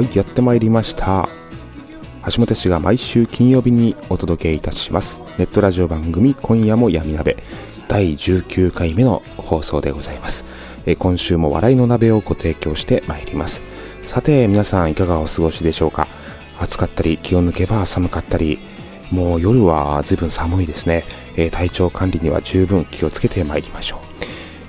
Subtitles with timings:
[0.00, 1.28] はいやってまいりました。
[2.24, 5.18] 橋本氏が毎週金曜日にお届けいたします。
[5.36, 7.36] ネットラジオ番組今夜も闇鍋。
[7.86, 10.46] 第19回目の放送でございます。
[10.86, 13.60] え今週も笑いの鍋をご提供してまいります。
[14.00, 16.08] さて皆さんいかがお過ごしでしょうか？
[16.58, 18.58] 暑かったり気を抜けば寒かったり。
[19.10, 21.04] もう夜は随分寒いですね、
[21.36, 24.00] え、体調管理には十分気をつけてまいりましょ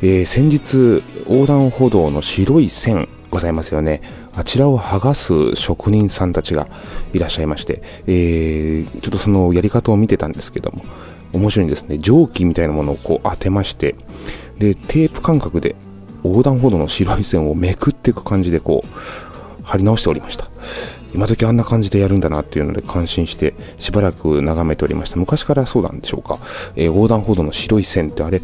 [0.02, 4.02] う、えー、先日横断歩道の白い線ございますよね。
[4.36, 6.68] あちらを剥がす職人さんたちが
[7.14, 10.84] いらっしゃいまして、えー、ちょっとそのやり方を見てたんですけども
[11.34, 11.98] 面白いんですね。
[11.98, 13.96] 蒸気みたいなものをこう当てまして
[14.60, 15.76] でテープ感覚で
[16.24, 20.50] 横断歩道の白い線をめくっていく感じでこう貼り直しておりました。
[21.14, 25.18] 今時あんな感じでやるんだなっていうので感心してしばらく眺めておりました。
[25.18, 26.40] 昔からそうなんでしょうか、
[26.76, 28.42] えー、横断歩道の白い線ってあれ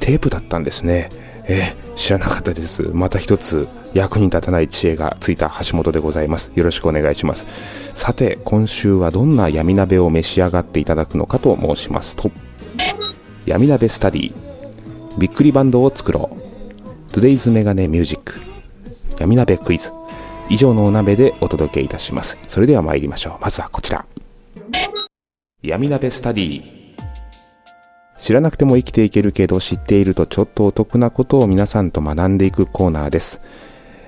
[0.00, 1.10] テープだったんですね。
[1.48, 2.90] えー、知らなかったです。
[2.92, 6.52] また一つ役に立たない知恵がついた橋本でございます。
[6.54, 7.46] よろしくお願いします。
[7.94, 12.30] さて今週はどんな闇鍋を召し上がっていただくのかと申しますと
[13.46, 14.34] 闇鍋スタディ
[15.18, 16.48] びっくりバンドを作ろう。
[17.12, 18.40] Today's メガネミュージック
[19.18, 19.90] 闇鍋クイズ。
[20.50, 22.38] 以上のお鍋でお届けいたします。
[22.46, 23.42] それでは参りましょう。
[23.42, 24.06] まずはこちら。
[25.62, 26.87] 闇鍋スタディ。
[28.18, 33.40] 知らなくても生きていけるけど知っているとちょっとお得なことを皆さんと学んでいくコーナーです。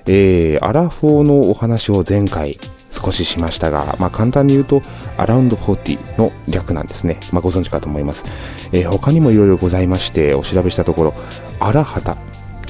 [0.06, 2.58] えー、アラフォーのお話を前回
[2.90, 4.82] 少ししましたが、まあ、簡単に言うと、
[5.16, 7.20] アラウンド40の略なんですね。
[7.32, 8.24] まあ、ご存知かと思います。
[8.72, 11.14] えー、他にもいろいろございまして、お調べしたところ、
[11.60, 12.16] アラハタ。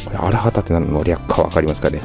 [0.05, 2.01] これ、アラハタって何の略かわかりますかね？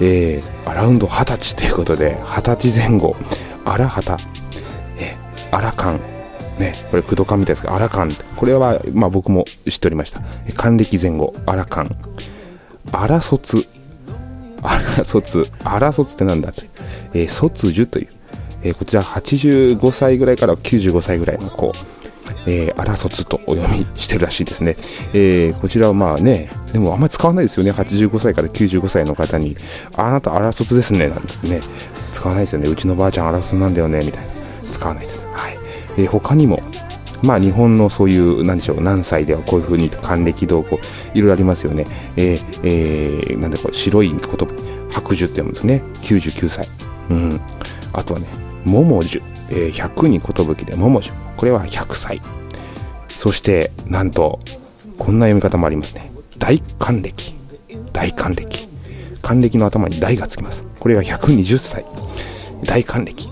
[0.00, 3.16] えー、アラウンド20歳ということで、20歳前後、
[3.64, 4.18] アラハタ、
[4.98, 6.00] えー、アラカン、
[6.62, 8.12] ね、これ、駆動艦みたいですが、アラカン。
[8.36, 10.22] これは、まあ僕も知っておりました。
[10.56, 11.90] 還暦前後、アラカン。
[12.92, 13.66] アラ卒。
[14.62, 15.48] アラ卒。
[15.64, 16.68] アラ卒ってなんだって。
[17.14, 18.08] えー、卒樹という。
[18.62, 21.72] えー、こちら85歳ぐらいから95歳ぐらいの子。
[22.46, 24.76] えー、アラ卒とお読みしてるらしいですね。
[25.14, 27.72] えー、こちらはまあね、でもあんまり使わないですよね。
[27.72, 29.56] 85歳から95歳の方に、
[29.96, 31.60] あなたアラ卒ですね、なんてね。
[32.12, 32.68] 使わないですよね。
[32.68, 34.28] うちのばあちゃんアラ卒なんだよね、みたいな。
[34.72, 35.26] 使わないです。
[35.32, 35.61] はい。
[35.96, 36.58] えー、他にも、
[37.22, 41.86] まあ日本のそういう、なんでしょう、何歳ではこういう風に還暦どうこう、いろいろありますよね。
[42.16, 44.46] えー、えー、なんでこれ、白い言葉、
[44.90, 45.82] 白樹って読むんですね。
[46.02, 46.68] 99歳。
[47.10, 47.40] うん。
[47.92, 48.26] あとはね、
[48.64, 49.22] 桃樹。
[49.50, 51.12] えー、100に寿で桃樹。
[51.36, 52.20] これは100歳。
[53.08, 54.40] そして、なんと、
[54.98, 56.10] こんな読み方もありますね。
[56.38, 57.34] 大還暦。
[57.92, 58.68] 大還暦。
[59.22, 60.64] 還暦の頭に大がつきます。
[60.80, 61.84] これが120歳。
[62.64, 63.28] 大還暦。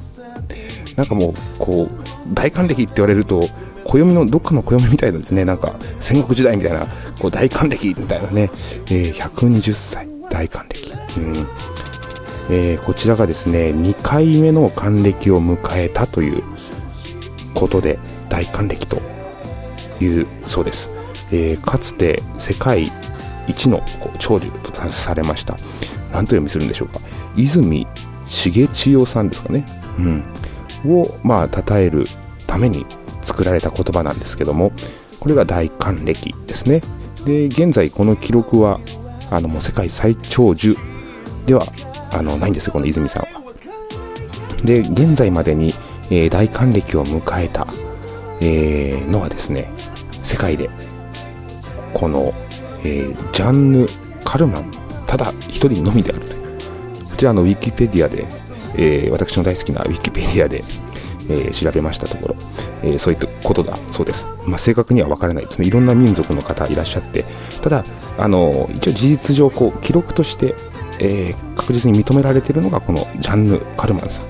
[0.97, 3.49] なんかもう、こう、大還暦って言われると
[3.85, 5.45] 暦のどっかの暦みたいなですね。
[5.45, 6.87] なんか戦国時代みたいな
[7.21, 8.51] こう大還暦みたいなね、
[8.87, 11.47] えー、120歳大還暦、うん。
[12.53, 16.43] えー、こちらがですね2回目の還暦を迎えたという
[17.55, 17.99] ことで
[18.29, 19.01] 大還暦と
[20.01, 20.91] いうそうです、
[21.31, 22.91] えー、かつて世界
[23.47, 23.83] 一の
[24.19, 25.57] 長寿とされました。
[26.13, 27.01] 何と読みするんでしょうか。
[27.37, 27.87] 泉
[28.27, 29.65] 重千代さんですかね、
[29.99, 30.25] うん、
[30.87, 32.07] をまあ称える
[32.47, 32.87] ために
[33.23, 34.73] 作られた言葉なんですけども
[35.19, 36.83] これが大還暦ですね。
[37.25, 38.81] で現在この記録は
[39.31, 40.77] あのもう世界最長寿
[41.47, 41.67] では
[42.11, 43.29] あのないんですよこの泉さんは。
[44.65, 45.75] で現在までに、
[46.11, 47.67] えー、大還暦を迎えた、
[48.41, 49.71] えー、のはですね
[50.23, 50.69] 世界で
[51.93, 52.33] この、
[52.85, 53.89] えー、ジャンヌ・
[54.25, 54.73] カルマン
[55.07, 56.41] ただ一人のみであるという。
[57.11, 58.25] こちらのウィキペディアで、
[58.77, 60.63] えー、私の大好きなウィキペディアで
[61.29, 62.37] えー、調べましたところ、
[62.83, 65.69] えー、そういったことだそうです、まあ、正確には分からないですね。
[65.69, 67.25] いろんな民族の方いらっしゃって
[67.63, 67.85] ただ
[68.19, 70.55] あの一応事実上こう記録として、
[70.99, 74.25] え、確実に認められているのがこのジャンヌ・カルマンさん。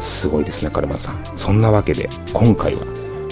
[0.00, 1.16] すごいですねカルマンさん。
[1.36, 2.80] そんなわけで今回は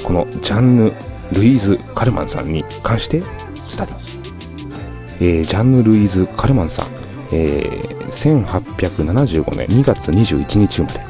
[0.05, 0.93] このジャンヌ・
[1.33, 3.23] ルイーズ・カルマンさんに関して
[3.59, 6.87] スタディ、え、ジャンヌ・ルイーズ・カルマンさん、
[7.33, 11.07] えー、1875年2月21日生まれ。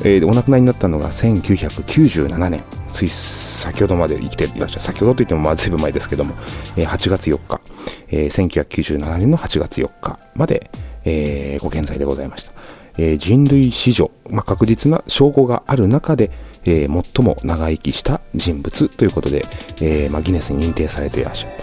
[0.00, 2.64] えー、お亡くなりになったのが1997年。
[2.94, 6.36] つい先ほどまで生きていらっしゃる先ほどといってもまあ随分前ですけども、
[6.76, 7.60] えー、8月4日、
[8.08, 10.70] えー、1997年の8月4日まで、
[11.04, 12.52] えー、ご健在でございました、
[12.96, 16.30] えー、人類史上、まあ、確実な証拠がある中で、
[16.64, 19.44] えー、最も長生きした人物ということで、
[19.80, 21.54] えーまあ、ギネスに認定されていらっしゃる、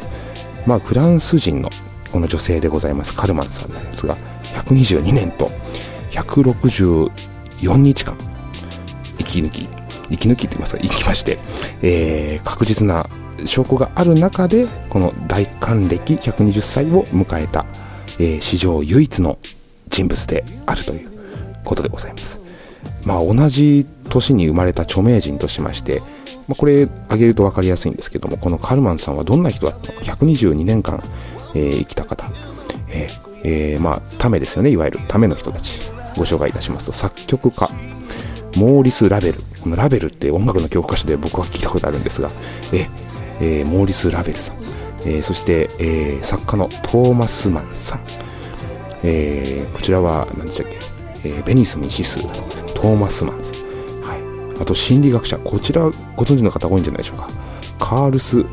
[0.68, 1.70] まあ、フランス人の
[2.12, 4.16] この女性でございますカルマンさんなんですが
[4.54, 5.50] 122年と
[6.12, 8.32] 164日間
[9.32, 9.68] き抜き、
[10.10, 11.38] 息抜きって言いますか、生きまして、
[11.82, 13.08] えー、確実な
[13.46, 17.66] 証拠がある中で、この大還暦120歳を迎えた、
[18.20, 19.40] えー、史上唯一の
[19.90, 21.10] 人物であるという
[21.64, 22.40] ことでございます。
[23.06, 26.02] まあ、同じ年に生まれた著名人としまして、
[26.48, 31.02] まあ、これ挙げると分かりやすいんですけども、このカルマンさんはどんな人だったのか、122年間、
[31.56, 32.30] え、生きた方、
[32.90, 33.08] え
[33.44, 35.80] えー、まあ、ためですよね、いわゆるための人たち、
[36.16, 37.70] ご紹介いたしますと、作曲家、
[38.56, 39.40] モーリス・ラベル。
[39.62, 42.30] このラベルって音楽の教科書で僕は聞いたことあるんですが、
[42.74, 42.90] え、
[43.40, 44.56] えー、モーリス・ラベルさん。
[45.06, 48.02] えー、そして、え、作家のトーマスマンさん。
[49.04, 50.68] え、こちらは、何でしたっ
[51.24, 52.36] け、え、ベニスに指数とか
[52.76, 53.56] トーマスマンさん。
[54.04, 54.16] は
[54.58, 54.62] い。
[54.62, 55.38] あと、心理学者。
[55.38, 55.84] こちら、
[56.16, 57.30] ご存知の方多いんじゃないでしょうか。
[57.80, 58.46] カールス・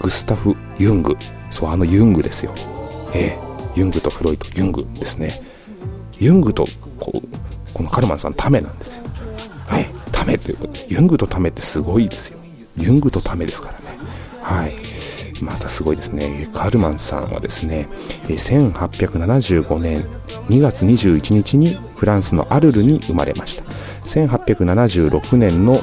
[0.00, 1.16] グスタフ・ユング。
[1.56, 2.52] そう、あのユングですよ。
[3.14, 5.40] えー、ユングとフロイト、ユングですね。
[6.18, 6.66] ユングと、
[7.00, 7.28] こう、
[7.72, 9.04] このカルマンさん、ためなんですよ。
[9.66, 12.38] はい、ためということで、ユングとためってすごいですよ。
[12.76, 13.86] ユングとためですからね。
[14.42, 14.74] はい。
[15.42, 16.46] またすごいですね。
[16.52, 17.88] カルマンさんはですね、
[18.28, 20.02] 1875年
[20.48, 23.64] 2月21日にフランスのアルルに生まれました。
[24.04, 25.80] 1876年の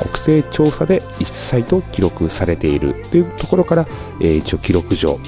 [0.00, 3.86] 国勢調査で1歳と記録されているというところから、
[4.20, 5.18] えー、一応記録上、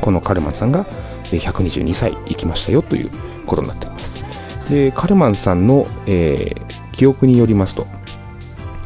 [0.00, 0.84] このカルマンさんが
[1.24, 3.10] 122歳生きましたよという
[3.46, 4.22] ことになっています。
[4.68, 7.86] で、カルマンさんの、えー、記憶によりますと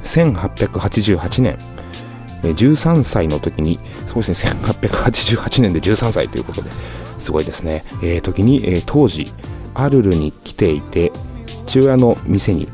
[0.04, 1.58] 1888年
[2.42, 6.70] 13歳の時にそうですね1888年で13歳ということで
[7.18, 9.32] すごいですね、えー、時に、えー、当時
[9.74, 11.12] アルルに来ていて
[11.66, 12.66] 父親の店に、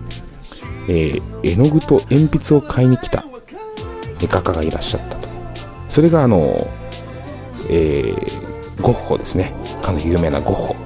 [0.88, 3.24] えー、絵の具と鉛筆を買いに来た
[4.20, 5.28] 画家がいらっしゃったと。
[5.88, 6.66] それがあの、
[7.68, 9.52] えー、ゴッホですね。
[9.82, 10.76] かなり有名なゴッホ。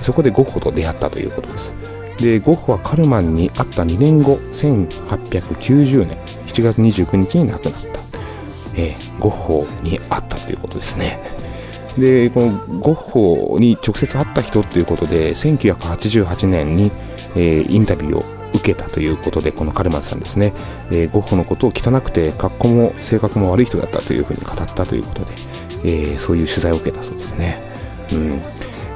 [0.00, 1.72] そこでゴッホと出会ったということです。
[2.20, 7.88] でゴッホはカルマンに会った2年後1890年7月29日に亡くなった、
[8.76, 11.18] えー、ゴッホに会ったということですね。
[11.98, 16.90] でこのゴッホに直接会った人ということで1988年に、
[17.36, 20.54] えー、インタビューを受けたということでこのカルマンさんですね、
[20.90, 25.32] えー、ゴッホのことを汚くて格好も性格も悪い人だったというふうに語ったということで、
[25.84, 27.60] えー、そういう取材を受けたそうですね、
[28.12, 28.40] うん、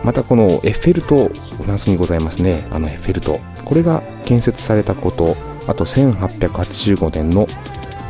[0.05, 2.65] またこのエッフェル塔フランスにございますね。
[2.71, 3.41] あのエッフェル塔。
[3.65, 5.37] これが建設されたこと
[5.67, 7.47] あと1885年の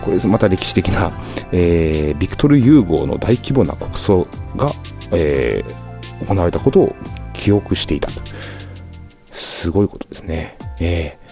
[0.05, 1.11] これまた歴史的な、
[1.53, 4.73] えー、ビクトル・ユーゴーの大規模な国葬が、
[5.11, 6.97] えー、行われたことを
[7.33, 8.21] 記憶していたと。
[9.31, 11.26] すごいことですね、えー。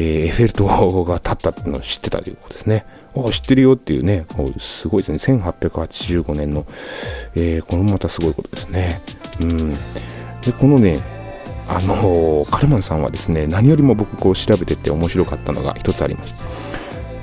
[0.00, 5.36] えー、エッフェル塔が建ったっていうのを知ってたということですねあ知ってるよっていうね、うすごいですね。
[5.36, 6.64] 1885年の、
[7.34, 9.00] えー、これもまたすごいことですね。
[9.40, 9.74] うん。
[9.74, 11.00] で、このね、
[11.68, 16.44] あのー、カルマンさんはですね、何よりも僕こう調べてて面白かったのが一つありました。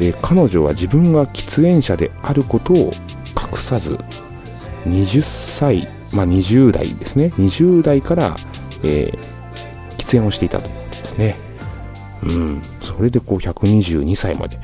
[0.02, 2.92] えー、彼女は自分が喫煙者であることを
[3.52, 3.98] 隠さず、
[4.86, 8.36] 20歳、まあ20代ですね、20代から、
[8.84, 9.18] えー、
[9.96, 11.47] 喫煙をしていたということですね。
[12.24, 14.60] うん、それでこう122歳まで。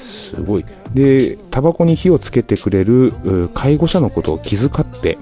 [0.00, 0.64] すごい。
[0.94, 3.12] で、タバコに火をつけてくれる
[3.54, 5.18] 介護者のことを気遣って、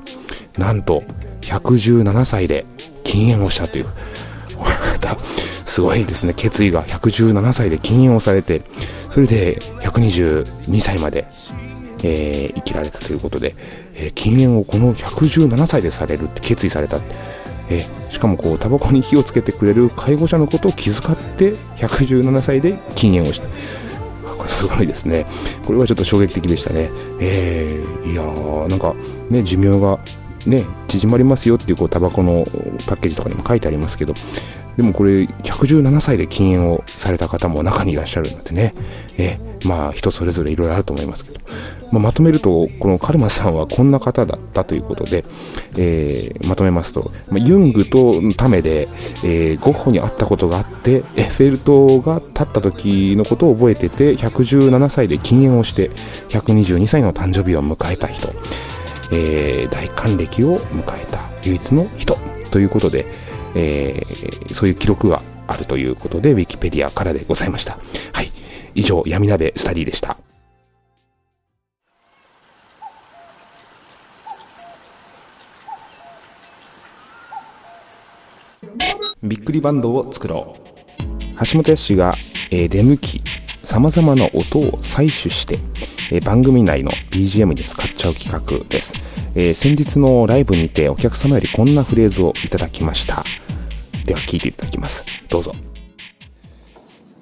[0.59, 1.03] なんと
[1.43, 2.65] 117歳で
[3.05, 3.87] 禁煙をしたという。
[5.77, 6.33] すごいですね。
[6.33, 8.63] 決意が117歳で禁煙をされて、
[9.11, 11.27] それで122歳まで、
[12.03, 13.55] えー、生きられたということで、
[13.95, 16.99] えー、禁煙をこの117歳でされるって決意された。
[17.71, 23.49] え、しかもこう、タバコに火をつけてくれる介護者のことを気遣って117歳で禁煙をした。
[24.37, 25.27] これすごいですね。
[25.65, 26.91] これはちょっと衝撃的でしたね。
[27.21, 28.95] えー、いやー、なんか
[29.31, 29.99] ね、寿命が
[30.47, 32.45] ね、縮まりますよっていうこうタバコの
[32.87, 34.15] パッケージとかにも書いてありますけど、
[34.77, 38.75] でもこれ117歳で禁煙をされた方も中にいらっしゃるのでね、
[39.19, 41.41] えまあ人それぞれいろいろあると思いますけど、
[41.93, 45.25] まあ、まとめるとこのカルマさんはこんな方だったということで、
[45.79, 48.89] えー、まとめますと、まあ、ユングとタメで、
[49.25, 55.91] えー、ゴッホに会ったことがあってエッフェル塔が立った時のことを覚えてて117歳で禁煙をして
[56.29, 58.29] 122歳の誕生日を迎えた人、
[59.11, 62.19] えー、大還暦を迎えた唯一の人
[62.51, 63.07] ということで、
[63.55, 67.79] えー、そういう記録があるということで、ウィキペディアからでございました。
[68.13, 68.33] はい。
[68.75, 70.19] 以上、闇鍋スタディでした。
[79.23, 80.67] びっくりバンドを作ろう。
[81.45, 82.17] 橋本康が、
[82.51, 83.23] えー、出向き、
[83.67, 85.59] 様々な音を採取して、
[86.13, 88.95] えー、番組内の BGM に使っちゃう企画です、
[89.35, 93.25] えー、先日のライブにてお客様よりこんなフレーズをいただきました。
[94.05, 95.05] では聞いていただきます。
[95.29, 95.53] どうぞ。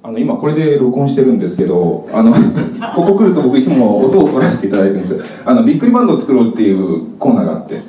[0.03, 2.35] あの今これで録音してるんですけどあの
[2.95, 7.81] ここ来ると僕いつも音を取らせていただいてるんですあのびっくりバンドを作ろうっていうコーナーがあって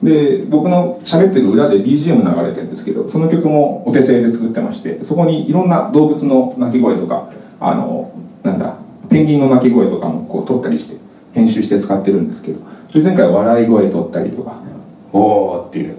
[0.00, 7.30] で僕の喋ってる裏で BGM 流れてるんですけどその曲もお手製で作ってましてそこにいろんな動物の鳴き声とか
[7.60, 8.76] あのなんだ
[9.08, 10.96] ペンギンの鳴き声とかもこう撮ったりして
[11.34, 14.60] 編集して使ってるんですけどそれ前回笑い声撮ったりとか
[15.12, 15.96] 「おお」っていう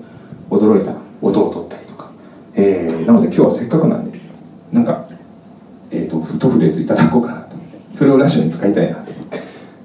[0.50, 2.10] 驚いた音を撮ったりとか、
[2.54, 4.20] えー、なので今日はせっかくなんで
[4.72, 5.06] なんか
[5.92, 7.56] えーと、とフレーズいただこうかなと
[7.94, 9.26] それをラジオに使いたいなと思っ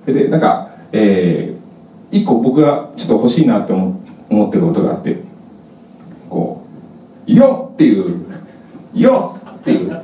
[0.06, 5.18] てでなんか、えー、一個僕がちょっと欲しいなって思思ってる音があって
[6.28, 6.64] こ
[7.26, 8.24] う「よっ!」っていう
[8.94, 10.02] 「よっ!」っていう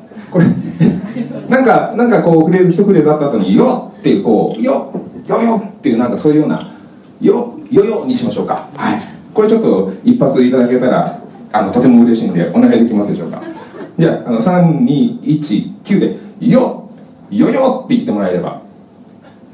[1.49, 4.93] なんかなんかこうフレーズ一フレーズあった後に「よっ!」ていうこう「よ
[5.27, 6.69] っよよ!」っていうなんかそういうような
[7.21, 8.67] 「よよよ!」にしましょうか。
[8.77, 9.03] はい。
[9.33, 11.19] これちょっと一発いただけたら
[11.53, 13.43] あのとても嬉しいんでお願いできますでしょうか。
[13.99, 16.89] じゃああの3219で「よ
[17.31, 18.67] よよ」って言ってもらえれば。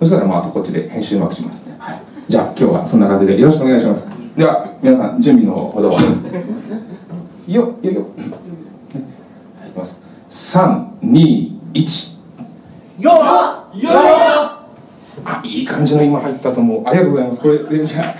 [0.01, 4.09] そしたらまたこっちで編集うまくしますね、はい、じゃあ今日はそんな感じでよろしくお願いします。
[4.37, 5.93] では皆さん準備のほど。
[5.93, 5.99] よ
[7.49, 8.33] よよよい。
[9.73, 10.01] きます。
[11.73, 12.13] 321
[13.01, 13.21] よよ
[15.25, 16.87] あいい感じの今入ったと思う。
[16.87, 17.43] ありがとうございます。
[17.43, 18.15] これでじゃ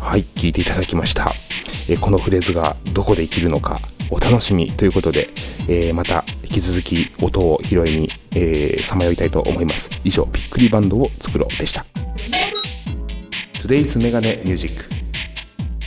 [0.00, 1.34] はい聞いていただきました。
[1.88, 4.70] えこのフレーズがどこで生きるのかお楽しみ。
[4.70, 5.30] ということで、
[5.68, 9.90] えー、また引き続き音を拾いにさまよいたいと思います。
[10.02, 11.84] 以上、びっくりバンドを作ろうでした。
[13.60, 15.03] Today's メガネミュージック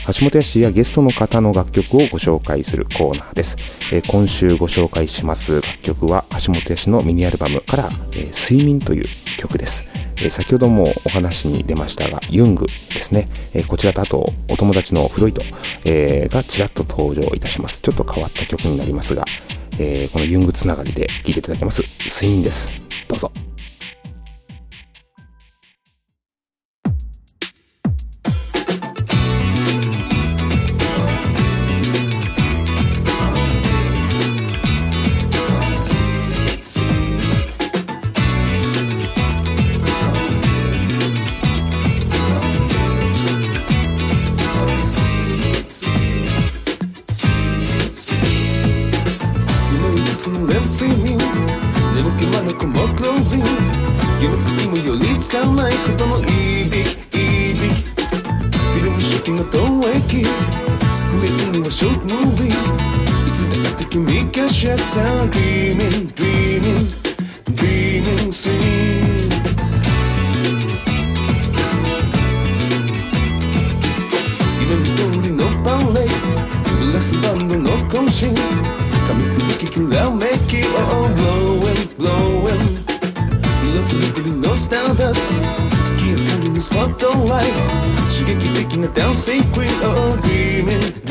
[0.07, 3.57] 橋本康やゲストの方の楽曲をご紹介するコーナーです。
[3.91, 9.83] えー、今週ご紹介します楽曲は橋本康のミニアルバムから、えー、睡眠という曲です。
[10.15, 13.27] え、先ほどもお話に出ましたが、ユングですね。
[13.53, 15.43] えこちらとあと、お友達のフロイト、
[15.83, 17.81] えがちらっと登場いたします。
[17.81, 19.25] ちょっと変わった曲になりますが、
[19.77, 21.83] えこのユングつながりで聴いていただきます。
[22.05, 22.71] 睡眠です。
[23.09, 23.31] どうぞ。
[50.17, 51.15] looks and them see me.
[51.93, 53.41] They look at my come up closing.
[54.21, 58.75] You look at me, your leads down like a little eevee, eevee.
[58.75, 60.27] You don't shake in the toe, wake it.
[60.89, 62.51] Squeaking in a short movie.
[63.29, 65.31] It's a dramatic and me cash at sound.
[65.31, 66.88] Dreaming, dreaming,
[67.53, 69.27] dreaming, see.
[74.62, 76.05] Even if you don't need no power,
[78.21, 78.76] you're.
[79.07, 82.65] 髪吹ききらめき Oh blowing blowing
[83.63, 85.33] 色とりどりのスターダスト
[85.81, 87.51] 月明かりにスポットライト
[88.19, 91.06] 刺激的なダンシングクイーン Oh dreaming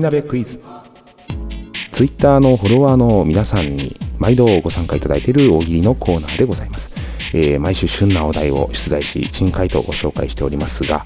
[0.00, 0.60] 鍋クイズ。
[1.92, 6.90] ツイッターのフォロワーの皆さんに毎度ご参加いただいている大喜利のコーナーでございます。
[7.32, 11.04] えー、毎週旬なお題を出題し、珍回答をご紹介しておりますが、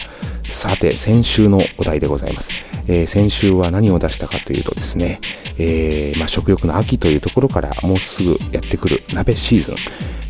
[0.51, 2.51] さて、先週のお題でございます。
[2.87, 5.21] えー、先週は何を出したかというとですね、
[5.59, 9.77] えー、まあ、食欲の秋というところからもうすぐやってくる鍋シーズン。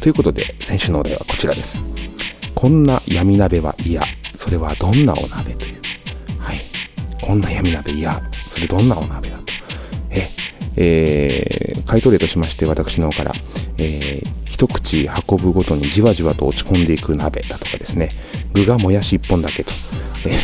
[0.01, 1.81] ということで、先週のお題はこちらです。
[2.55, 4.03] こんな闇鍋は嫌。
[4.37, 5.84] それはどんなお鍋という。
[7.25, 8.21] こんな闇鍋嫌。
[8.51, 9.45] それどんなお鍋だと。
[10.11, 10.29] え、
[10.77, 13.33] えー、回答例としまして私の方から、
[13.79, 18.11] えー、一口運ぶごとにじわじわと落ち込んでいく鍋だとかですね、
[18.53, 19.73] 具がもやし一本だけと。
[20.27, 20.39] え、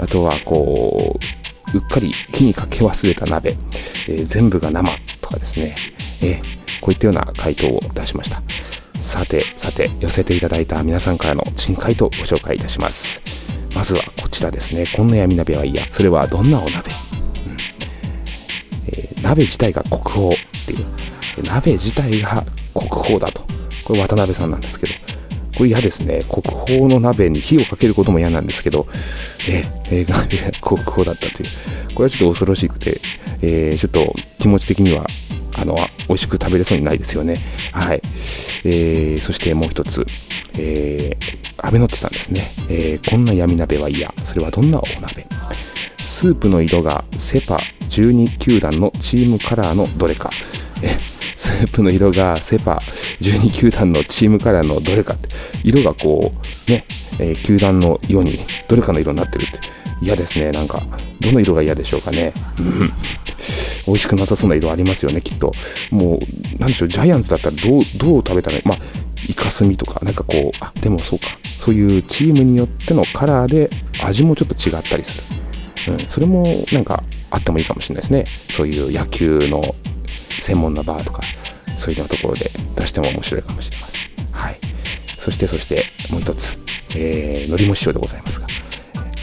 [0.00, 1.16] あとはこ
[1.72, 3.56] う、うっかり火にかけ忘れた鍋、
[4.08, 5.76] えー、全部が生とかですね、
[6.20, 6.40] え
[6.80, 8.42] こういったような回答を出しました。
[8.98, 13.22] さて、さて、寄せていただいた皆さんからの珍回答をご紹介いたします。
[13.76, 14.86] まずはこちらですね。
[14.96, 15.86] こんな闇鍋はいや。
[15.90, 16.90] それはどんなお鍋？
[18.88, 20.32] えー、鍋自体が国宝っ
[20.66, 20.86] ていう、
[21.44, 23.42] 鍋自体が国宝だと。
[23.84, 24.94] これ渡辺さんなんですけど、
[25.58, 26.24] これ嫌ですね。
[26.24, 28.86] 国宝の鍋に火をかけることも嫌なんですけど、
[29.46, 31.48] えー、えー、国宝だったという。
[31.94, 33.02] これはちょっと恐ろしくて、
[33.42, 35.06] えー、ちょっと気持ち的には、
[35.54, 35.76] あの、
[36.08, 37.42] 美味しく食べれそうにないですよね。
[37.72, 38.02] はい。
[38.64, 40.06] えー、そしてもう一つ、
[40.54, 42.54] えー、安倍のっちさんですね。
[42.68, 44.12] えー、こんな闇鍋は嫌。
[44.24, 45.26] それはどんなお鍋？
[46.02, 50.30] スープの色がセパ12球団のチームカラーのどれか。
[50.82, 50.98] え、
[51.36, 52.80] スープの色がセパ
[53.20, 55.28] 12球団のチームカラーのどれかって、
[55.64, 56.32] 色がこ
[56.68, 56.84] う、ね、
[57.18, 59.60] えー、球団のようにどれかの色になってるって。
[60.00, 60.52] 嫌ですね。
[60.52, 60.82] なんか、
[61.20, 62.32] どの色が嫌でしょうかね。
[62.58, 62.92] うん。
[63.86, 65.52] 美味しくなさそうな色ありますよね、きっと。
[65.90, 68.78] もう、なんでしょう、ジャイアンツだったらどう、どう食べたら、まあ、
[69.28, 71.26] イカスミとか、なんかこう、あ、でもそうか。
[71.60, 73.70] そういうチームによってのカラーで
[74.02, 75.22] 味もちょっと違ったりする。
[75.88, 78.26] うん、それもなんかあってもいいかもしれないですね。
[78.50, 79.74] そういう野球の
[80.40, 81.22] 専門なバーとか、
[81.76, 84.00] そういうようなところで出しても面白いかもしれません。
[84.32, 84.60] はい。
[85.18, 86.56] そしてそしてもう一つ、
[86.94, 88.46] えー、のりも師匠でございますが、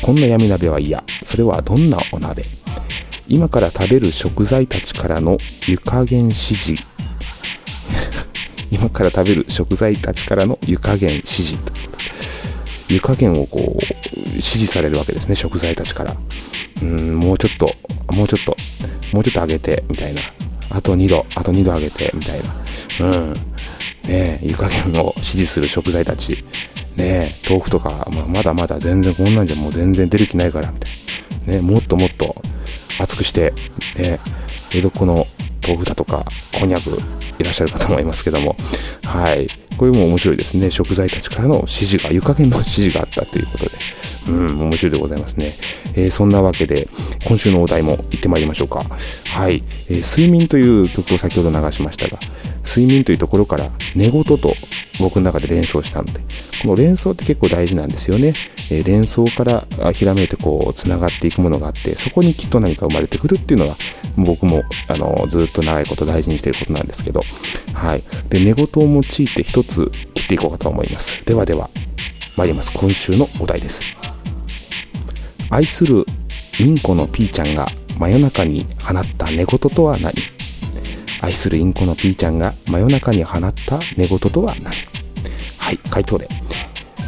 [0.03, 1.01] こんな闇鍋は嫌。
[1.23, 2.43] それはどんなお鍋？
[3.29, 6.83] 今から食べる食材たちからの湯加減指示。
[8.69, 11.55] 今から食べる食材たちからの湯加減指示。
[12.89, 16.17] 湯加減をこう、指示されるわけですね、食材たちから。
[16.81, 17.73] うん、もうちょっと、
[18.13, 18.57] もうちょっと、
[19.13, 20.21] もうちょっと上げて、みたいな。
[20.69, 22.53] あと2度、あと2度上げて、みたいな。
[22.99, 23.33] うん。
[24.03, 26.43] ね、湯加減を指示する食材たち。
[26.95, 30.91] ねえ、豆腐とか、まあ、まだまだ全然こんなんじゃもう全然出る気ないから、みたい
[31.47, 31.53] な。
[31.53, 32.35] ねもっともっと
[32.99, 33.53] 熱くして、
[33.97, 34.19] ね
[34.71, 35.27] 江戸っ子の
[35.61, 36.99] 豆腐だとか、こんにゃく
[37.39, 38.55] いらっしゃるかと思いますけども、
[39.03, 39.47] はい。
[39.77, 40.69] これも面白いですね。
[40.71, 43.71] 食材たちからの指示が、湯加減の指示があったということで、
[44.27, 45.57] うん、面白いでございますね。
[45.93, 46.87] えー、そんなわけで、
[47.25, 48.85] 今週のお題も行ってまいりましょうか。
[49.25, 49.63] はい。
[49.87, 52.19] えー、睡眠という曲を先ほど流しましたが、
[52.63, 54.55] 睡眠というところから寝言と
[54.99, 56.21] 僕の中で連想したので、
[56.61, 58.33] この連想って結構大事なんですよね。
[58.69, 63.77] えー、連想からひらめいてこう、繋がっていくものがあって、そこにきっと何か生まれてくるっていうのが、
[64.15, 67.23] 僕も、あの、ずっと長いこと大事にしていることなんですけど、
[67.73, 68.03] はい。
[68.29, 71.23] で、寝言を用いて一つ切っていこうかと思います。
[71.25, 71.69] ではでは、
[72.35, 72.71] 参ります。
[72.73, 73.83] 今週のお題です。
[75.49, 76.05] 愛する
[76.59, 77.67] インコのピーちゃんが
[77.99, 80.13] 真夜中に放った寝言とは何？
[81.23, 84.75] 愛するインコのピーちゃんが真夜中に放った寝言とは何？
[85.57, 86.27] はい、回答例。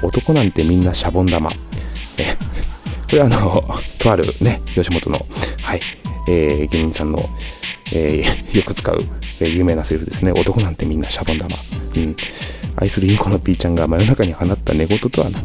[0.02, 1.52] 男なんてみんなシャボン玉。
[2.18, 2.34] え、
[3.10, 3.68] これあの、
[4.00, 5.26] とあるね、吉本の、
[5.62, 5.82] はい、
[6.30, 7.30] えー、芸人さんの、
[7.92, 9.04] えー、よく使う、
[9.42, 10.32] えー、有名なセリフですね。
[10.32, 11.54] 男なんてみんなシャボン玉。
[11.96, 12.16] うん。
[12.78, 15.44] 愛するインコのピーちゃんが真夜中に放った寝言とは何、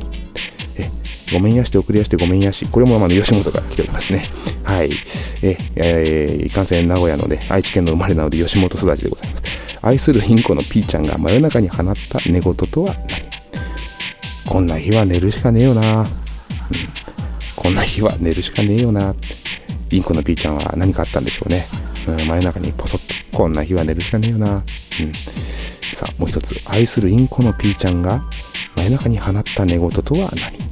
[1.32, 2.66] ごめんやして送りやしてごめんやし。
[2.66, 4.30] これもあの吉本から来ておりますね。
[4.64, 4.90] はい。
[5.42, 9.42] え、えー、いかんせん名古屋ので、愛知県の生まれなので吉本育ちでございます。
[9.82, 13.08] 愛するインコのピーちゃんが真夜中に放った寝言とは何？
[14.46, 16.02] こんな日は寝るしかねえよな。
[16.02, 16.08] うん。
[17.56, 19.14] こんな日は寝るしかねえよな。
[19.90, 21.68] インコのピーちゃんは何かあったんでしょうね。
[22.06, 24.56] うん、真夜中にポソッと、こんな日は寝るしかねえよな。
[24.56, 24.62] うん。
[25.94, 26.54] さあ、もう一つ。
[26.64, 28.22] 愛するインコのピーちゃんが
[28.76, 30.69] 真夜中に放った寝言とは何？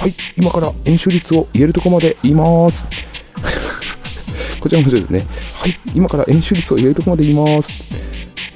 [0.00, 2.86] はい、今から演習率を言えるとこまで言います。
[4.58, 5.26] こちら面白いですね。
[5.52, 7.70] はい、今から演習率を言えるとこまで言います。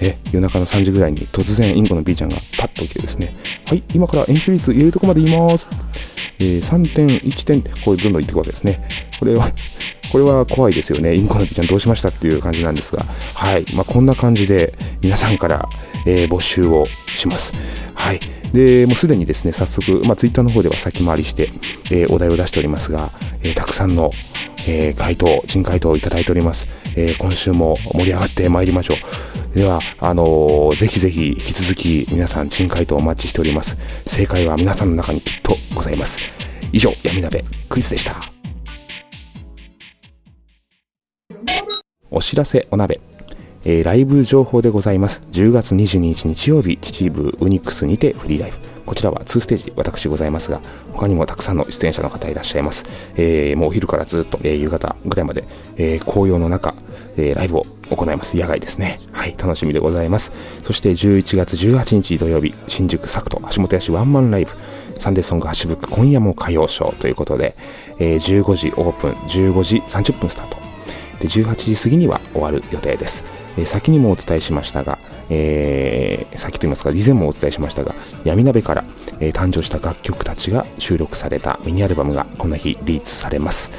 [0.00, 5.68] え、夜中の3時ぐらいに突然インコの B ちゃんがパッと起きてですね、はい、今から演習率言えるとこまで言います。
[6.38, 8.83] えー、3点、1点って、こうどんどん言っていくわけですね。
[9.18, 9.52] これは、
[10.11, 11.14] これは怖いですよね。
[11.14, 13.04] インコの B ちゃんどうしましたっていう感じなんですが、
[13.35, 15.68] はい、まあ、こんな感じで皆さんから、
[16.07, 17.52] えー、募集をします。
[17.94, 18.20] はい。
[18.55, 21.51] で、もうすでにですね、早速、まあ、ツイッターの方では先回りして、
[21.90, 23.11] えー、お題を出しておりますが、
[23.43, 24.12] えー、たくさんの、
[24.69, 26.69] えー、回答、珍回答をいただいております。
[26.97, 29.59] え今週も盛り上がってまいりましょう。
[29.59, 33.77] では、あのぜひぜひ引き続き皆さん珍回答お待ちしております。
[34.07, 36.21] 正解は皆さんの中にきっとございます。
[36.73, 38.33] 以上、闇鍋クイズでした。
[42.11, 43.13] お知らせお鍋。
[43.64, 45.22] えー、ライブ情報でございます。
[45.33, 48.59] 10月22日日曜日、秩父ウニックスにてフリーライブ。
[48.85, 50.61] こちらは2ステージ、私ございますが、
[50.92, 52.85] 他にもたくさんの出演者の方いらっしゃいます。
[53.16, 55.44] えー、もうお昼からずっと、えー、夕方ぐらいまで、
[55.79, 56.74] えー、紅葉の中、
[57.16, 58.37] えー、ライブを行います。
[58.37, 58.98] 野外ですね。
[59.12, 60.33] はい、楽しみでございます。
[60.62, 64.50] そして11月18日土曜日、新宿サクト橋本屋市ワンマンライブ、
[64.98, 67.55] サンデーソング橋ブック今夜も歌謡ショーということで、
[67.98, 70.57] えー、15時オープン、15時30分スタート。
[71.20, 73.24] で、18時過ぎには終わる予定です。
[73.57, 74.99] え先にもお伝えしましたが、
[75.31, 78.85] えー、先と言いますか、以前もお伝えしましたが、闇鍋から、
[79.21, 83.71] えー、誕生した楽曲たちが収録されたミニアルバムがこの日リリースされます。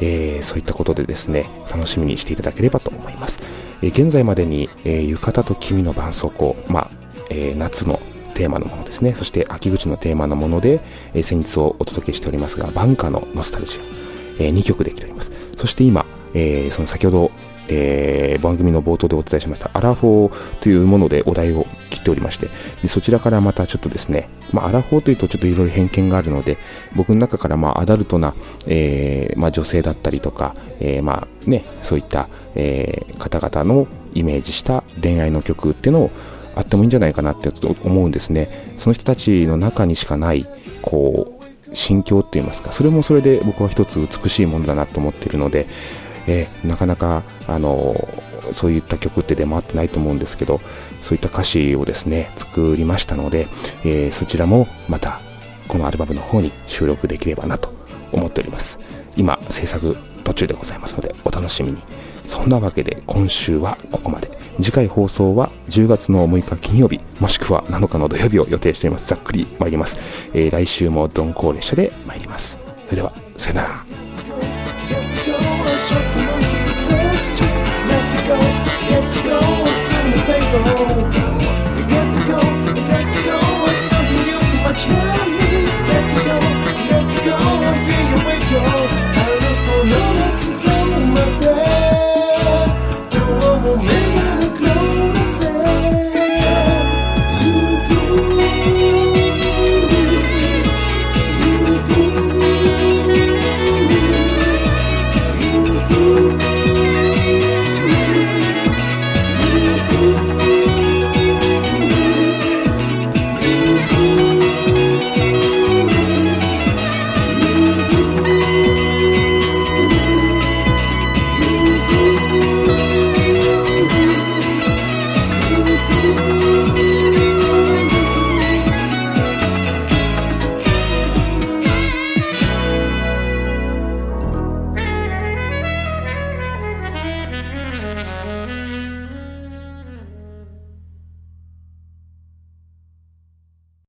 [0.00, 3.38] えー、そういったことでですね、楽しみにしていただければと思います。
[3.82, 6.90] え現在までに、え浴衣と君の絆創膏、まあ、
[7.30, 8.00] え夏の
[8.34, 10.80] テーマのものですね、そして秋口のテーマのもので、
[11.14, 13.78] え先日をお届けしておりますが、バンカのノスタルジ
[14.38, 15.32] ア、え2曲できております。
[15.56, 17.32] そして今、えその先ほど
[17.68, 22.50] えー、番組の冒頭でお伝えしましたアラフォーというものでお題を切っておりまして
[22.82, 26.58] でそちらからまたちょっとですね、まあ、アラフォーというとちょっといろいろ偏見があるので
[26.96, 28.34] 僕の中からまあアダルトな、
[28.66, 36.10] えー、まあ、女性だったりとか、えー、まあね、そういった、え方々のイメージした恋愛の曲っていうのを
[36.54, 37.50] あってもいいんじゃないかなって
[37.84, 38.74] 思うんですね。
[38.78, 40.46] その人たちの中にしかない
[40.82, 41.42] こう
[41.74, 45.66] 心境って言いますかそれもそれで僕は一つ美しいものだなと思っているので
[46.26, 50.60] えー、なかなか、あのー、そういった曲って出回ってないと思うんですけど、
[51.00, 53.48] そういった歌詞をですね、作りましたので、
[53.84, 55.20] えー、そちらもまた、
[55.68, 57.72] このアルバムの方に収録できればなと
[58.12, 58.78] 思っております。
[59.16, 61.78] 今、制作途中でございますので、お楽しみに。
[62.26, 64.30] そんなわけで、今週はここまで。
[64.60, 69.08] 次回放送は10月の6日金曜日、もしくは7日の土曜日を予定しています。
[69.08, 69.96] ざっくり参ります。
[70.34, 72.58] えー、来週も鈍行列車で参ります。
[72.86, 74.01] それでは、さよなら。
[80.52, 80.91] slow.